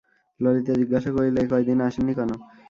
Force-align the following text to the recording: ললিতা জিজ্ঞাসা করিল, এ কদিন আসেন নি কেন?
ললিতা 0.39 0.73
জিজ্ঞাসা 0.79 1.09
করিল, 1.15 1.35
এ 1.37 1.45
কদিন 1.51 1.79
আসেন 1.87 2.03
নি 2.07 2.13
কেন? 2.17 2.31